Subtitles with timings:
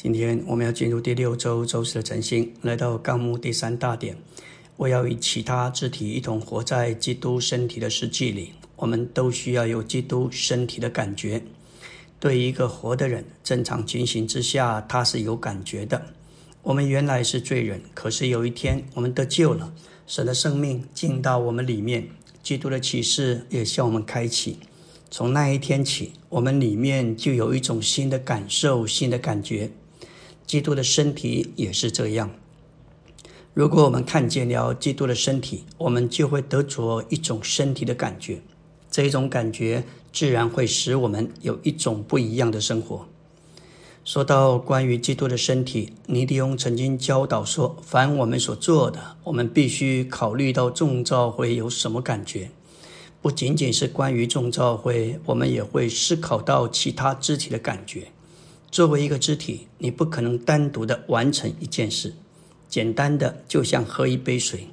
[0.00, 4.16] 今天我们要进入第六周周四的晨星，来到纲目第三大点。
[4.76, 8.52] 我要与其他肢体一同活在基督身体的实际里。
[8.76, 11.42] 我们都需要有基督身体的感觉。
[12.20, 16.00] 对一个活的人，正常情形之下，他是有感觉的。
[16.62, 19.74] 我们原来是罪人，可是有一天我们得救了，
[20.06, 22.08] 神的生命进到我们里面，
[22.40, 24.60] 基督的启示也向我们开启。
[25.10, 29.68] 从那一天起，我们里面就有一种新的感受、新的感觉。
[30.48, 32.30] 基督的身体也是这样。
[33.52, 38.40] 如果我们看见了基督的身体，我们就会得着一种身体的感觉。
[38.90, 43.06] 这一种感觉自然会使我们有一种不一样的生活。
[44.06, 52.50] 说到关于基督的身体，尼迪翁曾经教导说：“凡我们所做的，我们必须考虑到众召会有什么感觉。
[53.20, 58.08] 不仅仅是关于众召会，我们也会思考到其他肢体的感觉。”
[58.70, 62.14] 作为一个肢体，你不可能单独的完成一件事。
[62.68, 64.68] 简单的，就像喝一杯水，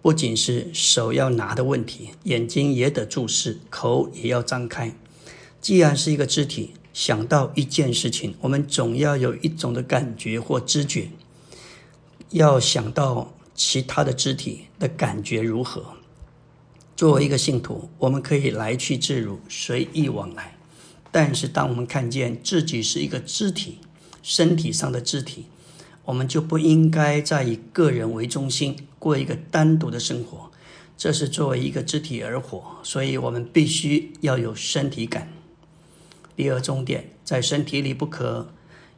[0.00, 4.94] 不仅是手要拿的问题，眼睛也得注视，口也要张开。
[5.60, 11.08] 既然是一个肢体，想到一件事情，我们总要有一种的感觉或知觉。
[12.30, 15.84] 要想到其他的肢体的感觉如何。
[16.96, 20.55] 作为一个信徒，我们可以来去自如，随意往来。
[21.10, 23.78] 但是，当我们看见自己是一个肢体，
[24.22, 25.46] 身体上的肢体，
[26.04, 30.50] 我们就不应该再以个人为中心过一个单独的生活。
[30.96, 35.28] 这是作为一个肢体而活，所以我们必须要有身体感。
[36.34, 38.48] 第二重点，在身体里不可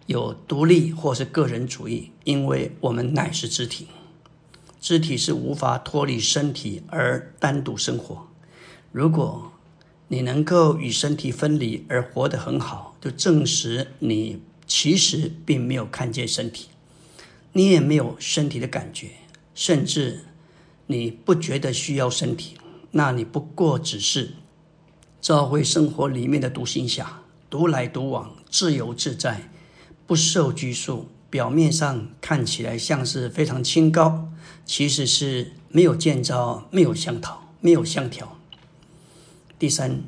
[0.06, 3.88] 有独立或是个人主义，因为我们乃是肢体，
[4.80, 8.28] 肢体是无法脱离身体而单独生活。
[8.92, 9.52] 如果
[10.08, 16.68] 你能够与身体分离而活得很好，就证实你其实并没有看见身体，
[17.52, 19.10] 你也没有身体的感觉，
[19.54, 20.24] 甚至
[20.86, 22.56] 你不觉得需要身体。
[22.90, 24.32] 那你不过只是
[25.20, 27.20] 教会生活里面的独行侠，
[27.50, 29.50] 独来独往，自由自在，
[30.06, 31.08] 不受拘束。
[31.30, 34.30] 表面上看起来像是非常清高，
[34.64, 38.37] 其实是没有建造，没有相讨，没有相调。
[39.58, 40.04] 第三，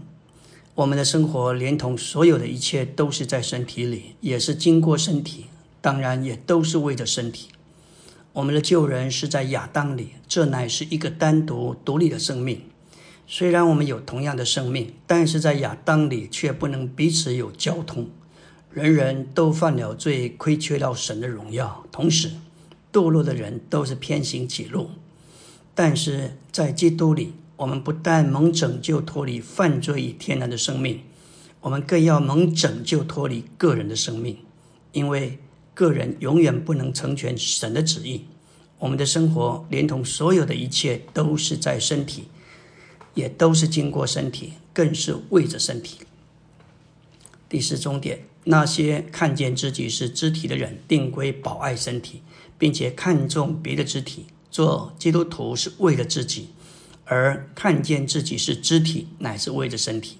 [0.76, 5.46] 我们的生活连同所有的一切都是在身体里，也是经过身体，
[5.80, 7.48] 当然也都是为着身体。
[8.32, 12.62] 我们的救人是在亚当里，这乃是一个单独独立的生命。
[13.26, 18.08] 虽然我们有同样的生命，但是在亚当里却不能彼此有交通。
[18.72, 22.30] 人人都犯了罪，亏缺了神的荣耀，同时
[22.92, 24.90] 堕落的人都是偏行己路。
[25.74, 27.32] 但是在基督里。
[27.60, 31.02] 我们不但蒙拯救脱离犯罪与天然的生命，
[31.60, 34.38] 我们更要蒙拯救脱离个人的生命，
[34.92, 35.38] 因为
[35.74, 38.24] 个人永远不能成全神的旨意。
[38.78, 42.28] 我们的生活连同所有的一切都是在身体，
[43.12, 45.98] 也都是经过身体，更是为着身体。
[47.46, 52.22] 第四终点，那些看见自己是肢体的人，定规保爱身体，
[52.56, 54.24] 并且看重别的肢体。
[54.50, 56.48] 做基督徒是为了自己。
[57.10, 60.18] 而看见自己是肢体，乃是为着身体。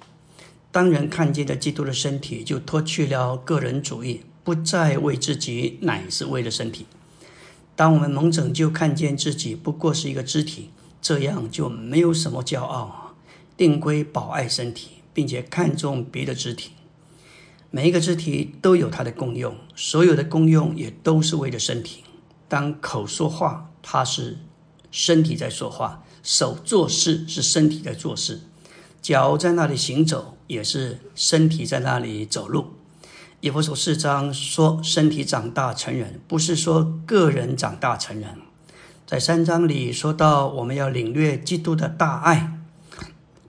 [0.72, 6.86] 当人看见了基督的身体，就脱去了个人主义，不再为自己，乃是为了身体。
[7.76, 10.70] 当我们蒙拯救，看见自己不过是一个肢体，
[11.00, 13.14] 这样就没有什么骄傲，
[13.56, 16.72] 定规保爱身体，并且看重别的肢体。
[17.70, 22.02] 每一个肢体都有它的功用，所有的功用也都是为了身体。
[22.48, 24.38] 当口说话，它是
[24.90, 26.02] 身体在说话。
[26.22, 28.40] 手做事是身体在做事，
[29.00, 32.74] 脚在那里行走也是身体在那里走路。
[33.40, 38.36] 以弗所四章说身体长大成人，不是说个人长大成人。
[39.06, 42.58] 在三章里说到我们要领略基督的大爱，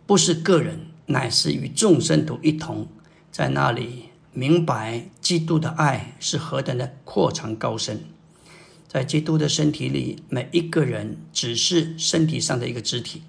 [0.07, 2.87] 不是个人，乃是与众生徒一同
[3.31, 8.05] 在那里明白基督的爱是何等的阔长高深。
[8.91, 13.21] 在基督的身体里，每一个人只是身体上的一个肢体。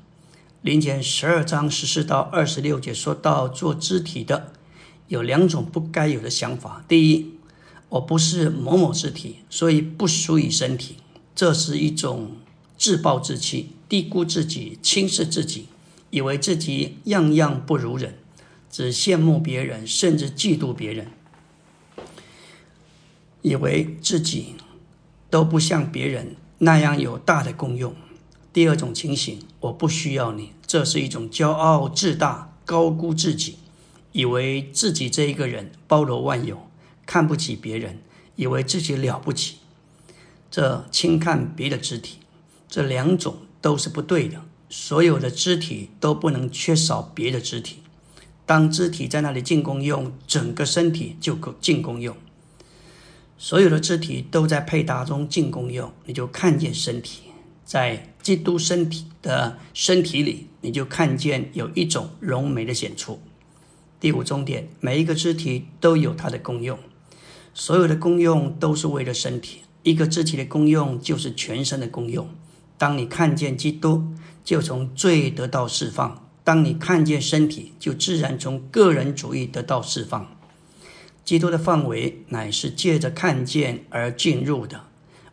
[0.60, 4.54] 林前十二章十四到二十六节说到做肢体的
[5.06, 7.34] 有两种不该有的想法：第一，
[7.90, 10.96] 我不是某某肢体，所以不属于身体，
[11.32, 12.32] 这是一种
[12.76, 15.66] 自暴自弃、低估自己、轻视自己，
[16.10, 18.18] 以为自己样样不如人，
[18.68, 21.06] 只羡慕别人，甚至嫉妒别人，
[23.42, 24.56] 以为自己。
[25.32, 27.94] 都不像别人那样有大的功用。
[28.52, 33.56] 第二种情形，我不需要你，这是一种骄傲自大、高估自己，
[34.12, 36.68] 以为自己这一个人包罗万有，
[37.06, 38.02] 看不起别人，
[38.36, 39.56] 以为自己了不起，
[40.50, 42.18] 这轻看别的肢体，
[42.68, 44.42] 这两种都是不对的。
[44.68, 47.78] 所有的肢体都不能缺少别的肢体。
[48.44, 52.14] 当肢体在那里进功用，整个身体就够进功用。
[53.42, 57.22] 所有的肢体都在配搭中进功用，你就看见身体
[57.64, 63.20] 在基督身体的身体里，你就看见有一种荣美的显出。
[63.98, 66.78] 第五重点，每一个肢体都有它的功用，
[67.52, 69.62] 所有的功用都是为了身体。
[69.82, 72.28] 一个肢体的功用就是全身的功用。
[72.78, 74.14] 当你看见基督。
[74.44, 76.28] 就从罪得到释放。
[76.42, 80.36] 当你看见身体，就自然从个人主义得到释放。
[81.24, 84.84] 基督的范围乃是借着看见而进入的。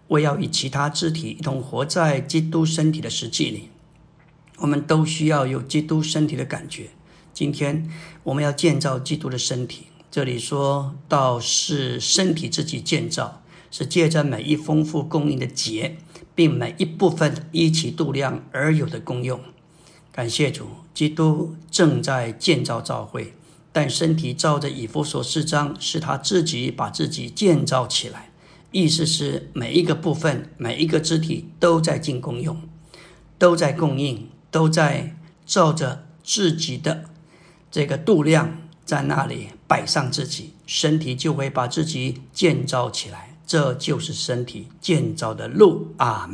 [0.08, 3.70] 我要与其他肢体一同活在基督身体的实际里。
[4.58, 6.90] 我们都需要有基督身体的感觉。
[7.34, 7.90] 今天
[8.24, 9.88] 我们要建造基督的身体。
[10.12, 15.98] 这里说到是身体自己建造，是借着每一丰富供应的节。
[16.36, 19.42] 并每一部分一起度量而有的功用。
[20.10, 23.34] 感谢主，基督正在建造教会，
[23.71, 28.31] 但身体照着以弗所四章，是他自己把自己建造起来。
[28.71, 32.62] 意思是每一个部分、每一个肢体都在进功用，
[33.38, 37.06] 都在供应，都在照着自己的
[37.71, 43.38] 这个度量在那里摆上自己，身体就会把自己建造起来。
[43.48, 46.27] 这就是身体建造的路啊！